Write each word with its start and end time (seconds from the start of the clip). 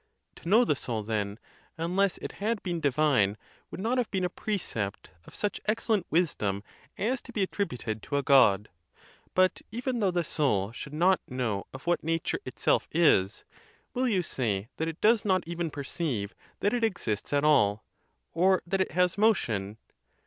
To 0.37 0.49
know 0.49 0.65
the 0.65 0.75
soul, 0.75 1.03
then, 1.03 1.37
unless 1.77 2.17
it 2.17 2.31
had 2.41 2.63
been 2.63 2.79
divine, 2.79 3.37
would 3.69 3.79
not 3.79 3.99
have 3.99 4.09
been 4.09 4.23
a 4.25 4.29
precept 4.31 5.11
of 5.25 5.35
such 5.35 5.61
excellent 5.67 6.07
wisdom 6.09 6.63
as 6.97 7.21
to 7.21 7.31
be 7.31 7.43
attributed 7.43 8.01
to 8.01 8.17
a 8.17 8.23
God; 8.23 8.69
but 9.35 9.61
even 9.69 9.99
though 9.99 10.09
the 10.09 10.23
soul 10.23 10.71
should 10.71 10.95
not 10.95 11.21
know 11.27 11.67
of 11.71 11.85
what 11.85 12.03
nature 12.03 12.39
it 12.45 12.57
self 12.57 12.87
is, 12.91 13.43
will 13.93 14.07
you 14.07 14.23
say 14.23 14.69
that 14.77 14.87
it 14.87 15.01
does 15.01 15.23
not 15.23 15.43
even 15.47 15.69
perceive 15.69 16.33
that 16.61 16.73
it 16.73 16.81
52 16.81 16.89
THE 16.89 16.93
TUSCULAN 16.95 17.15
DISPUTATIONS. 17.15 17.19
exists 17.19 17.33
at 17.33 17.43
all, 17.43 17.85
or 18.33 18.63
that 18.65 18.81
it 18.81 18.93
has 18.93 19.19
motion? 19.19 19.77